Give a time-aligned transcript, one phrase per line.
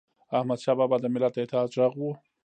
[0.37, 2.03] احمدشاه بابا د ملت د اتحاد ږغ و.